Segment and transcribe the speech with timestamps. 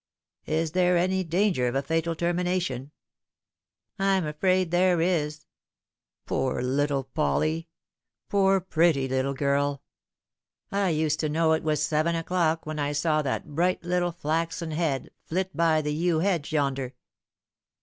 [0.47, 2.89] "Is there any danger of a fatal termination
[3.99, 5.45] ?""I'm afraid there is."
[6.25, 7.67] "Poor little Polly
[8.27, 9.83] poor pretty little girl
[10.69, 14.11] 1 I used to know *'j was seven o'clock when I saw that bright little
[14.11, 16.95] flaxen head flit by the yew hedge yonder.